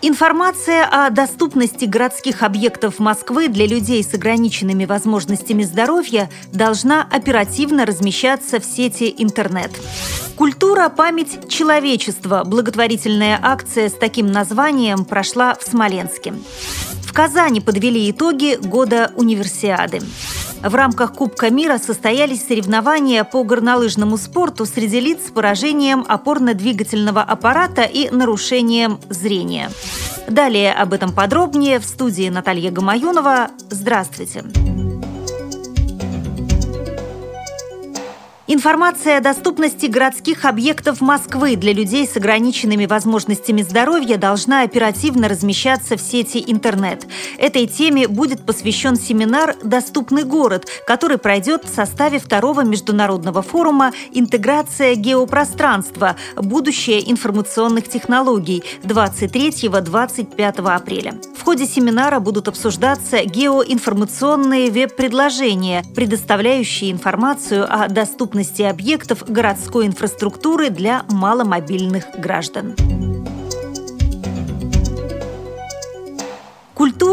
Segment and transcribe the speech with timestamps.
[0.00, 8.60] Информация о доступности городских объектов Москвы для людей с ограниченными возможностями здоровья должна оперативно размещаться
[8.60, 9.72] в сети интернет.
[10.36, 12.44] Культура, память, человечество.
[12.44, 16.32] Благотворительная акция с таким названием прошла в Смоленске.
[17.18, 20.00] Казани подвели итоги года универсиады.
[20.62, 27.82] В рамках Кубка мира состоялись соревнования по горнолыжному спорту среди лиц с поражением опорно-двигательного аппарата
[27.82, 29.68] и нарушением зрения.
[30.28, 33.48] Далее об этом подробнее в студии Наталья Гамаюнова.
[33.68, 34.44] Здравствуйте!
[34.44, 34.77] Здравствуйте!
[38.50, 45.98] Информация о доступности городских объектов Москвы для людей с ограниченными возможностями здоровья должна оперативно размещаться
[45.98, 47.06] в сети интернет.
[47.36, 54.94] Этой теме будет посвящен семинар «Доступный город», который пройдет в составе второго международного форума «Интеграция
[54.94, 56.16] геопространства.
[56.34, 61.20] Будущее информационных технологий» 23-25 апреля.
[61.38, 71.04] В ходе семинара будут обсуждаться геоинформационные веб-предложения, предоставляющие информацию о доступности объектов городской инфраструктуры для
[71.08, 72.74] маломобильных граждан.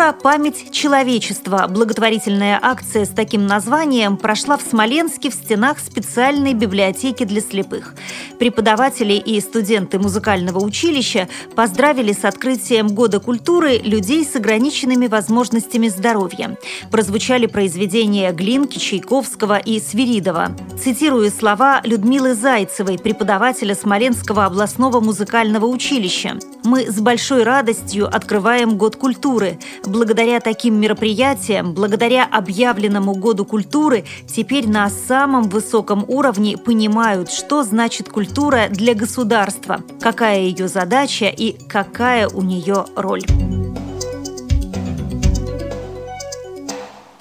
[0.00, 1.66] Культура, память, человечество.
[1.68, 7.94] Благотворительная акция с таким названием прошла в Смоленске в стенах специальной библиотеки для слепых.
[8.38, 16.56] Преподаватели и студенты музыкального училища поздравили с открытием Года культуры людей с ограниченными возможностями здоровья.
[16.90, 20.56] Прозвучали произведения Глинки, Чайковского и Свиридова.
[20.82, 26.38] Цитирую слова Людмилы Зайцевой, преподавателя Смоленского областного музыкального училища.
[26.64, 29.58] «Мы с большой радостью открываем Год культуры.
[29.90, 38.08] Благодаря таким мероприятиям, благодаря объявленному году культуры, теперь на самом высоком уровне понимают, что значит
[38.08, 43.24] культура для государства, какая ее задача и какая у нее роль.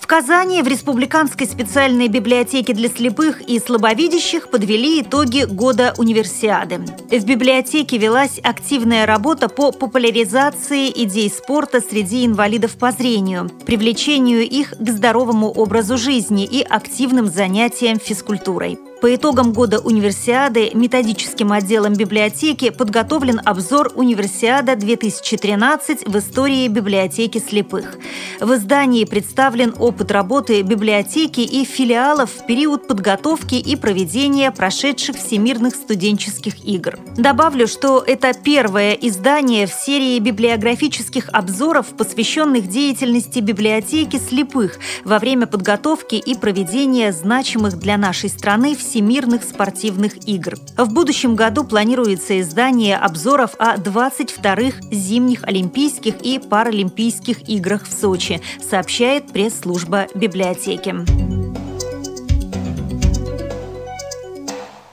[0.09, 6.79] Казани в Республиканской специальной библиотеке для слепых и слабовидящих подвели итоги года универсиады.
[7.11, 14.71] В библиотеке велась активная работа по популяризации идей спорта среди инвалидов по зрению, привлечению их
[14.71, 18.79] к здоровому образу жизни и активным занятиям физкультурой.
[19.01, 27.95] По итогам года универсиады методическим отделом библиотеки подготовлен обзор «Универсиада-2013» в истории библиотеки слепых.
[28.41, 35.75] В издании представлен опыт работы библиотеки и филиалов в период подготовки и проведения прошедших всемирных
[35.75, 36.97] студенческих игр.
[37.17, 45.47] Добавлю, что это первое издание в серии библиографических обзоров, посвященных деятельности библиотеки слепых во время
[45.47, 50.53] подготовки и проведения значимых для нашей страны всемирных спортивных игр.
[50.77, 58.39] В будущем году планируется издание обзоров о 22-х зимних Олимпийских и Паралимпийских играх в Сочи,
[58.61, 60.95] сообщает пресс-служба библиотеки.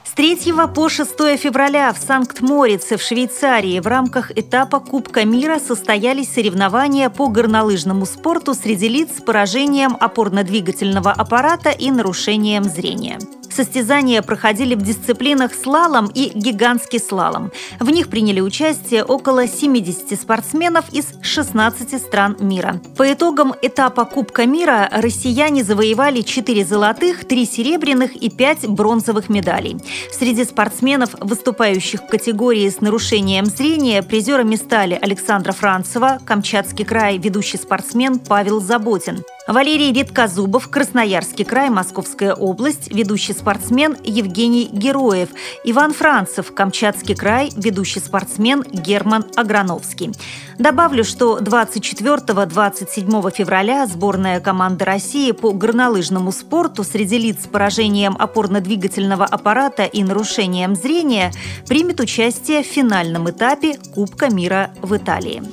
[0.04, 6.32] С 3 по 6 февраля в Санкт-Морице в Швейцарии в рамках этапа Кубка мира состоялись
[6.32, 13.18] соревнования по горнолыжному спорту среди лиц с поражением опорно-двигательного аппарата и нарушением зрения.
[13.56, 17.50] Состязания проходили в дисциплинах слалом и гигантский слалом.
[17.80, 22.82] В них приняли участие около 70 спортсменов из 16 стран мира.
[22.98, 29.78] По итогам этапа Кубка мира россияне завоевали 4 золотых, 3 серебряных и 5 бронзовых медалей.
[30.12, 37.56] Среди спортсменов, выступающих в категории с нарушением зрения, призерами стали Александра Францева, Камчатский край, ведущий
[37.56, 39.24] спортсмен Павел Заботин.
[39.46, 45.28] Валерий Редкозубов, Красноярский край, Московская область, ведущий спортсмен Евгений Героев,
[45.62, 50.10] Иван Францев, Камчатский край, ведущий спортсмен Герман Аграновский.
[50.58, 59.26] Добавлю, что 24-27 февраля сборная команда России по горнолыжному спорту среди лиц с поражением опорно-двигательного
[59.26, 61.30] аппарата и нарушением зрения
[61.68, 65.44] примет участие в финальном этапе Кубка мира в Италии.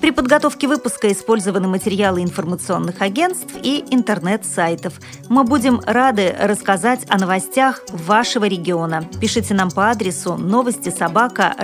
[0.00, 4.94] При подготовке выпуска использованы материалы информационных агентств и интернет-сайтов.
[5.28, 9.04] Мы будем рады рассказать о новостях вашего региона.
[9.20, 11.54] Пишите нам по адресу новости собака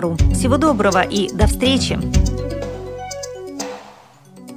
[0.00, 0.16] ру.
[0.32, 2.33] Всего доброго и до встречи!